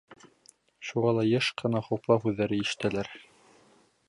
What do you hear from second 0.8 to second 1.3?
Шуға ла